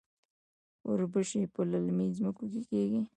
[0.89, 3.01] وربشې په للمي ځمکو کې کیږي.